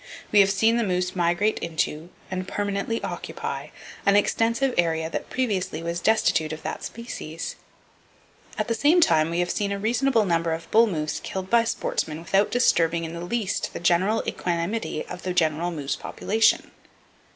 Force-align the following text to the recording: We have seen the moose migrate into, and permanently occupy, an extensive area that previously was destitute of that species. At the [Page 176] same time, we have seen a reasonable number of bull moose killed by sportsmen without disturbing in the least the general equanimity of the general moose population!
We 0.31 0.39
have 0.39 0.49
seen 0.49 0.77
the 0.77 0.83
moose 0.83 1.15
migrate 1.15 1.59
into, 1.59 2.09
and 2.31 2.47
permanently 2.47 3.03
occupy, 3.03 3.67
an 4.03 4.15
extensive 4.15 4.73
area 4.75 5.11
that 5.11 5.29
previously 5.29 5.83
was 5.83 5.99
destitute 5.99 6.51
of 6.51 6.63
that 6.63 6.81
species. 6.83 7.55
At 8.57 8.67
the 8.67 8.73
[Page 8.73 8.81
176] 8.81 8.81
same 8.81 8.99
time, 9.15 9.29
we 9.29 9.39
have 9.41 9.51
seen 9.51 9.71
a 9.71 9.77
reasonable 9.77 10.25
number 10.25 10.53
of 10.53 10.71
bull 10.71 10.87
moose 10.87 11.19
killed 11.23 11.51
by 11.51 11.65
sportsmen 11.65 12.17
without 12.19 12.49
disturbing 12.49 13.03
in 13.03 13.13
the 13.13 13.21
least 13.21 13.73
the 13.73 13.79
general 13.79 14.23
equanimity 14.25 15.05
of 15.05 15.21
the 15.21 15.35
general 15.35 15.69
moose 15.69 15.95
population! 15.95 16.71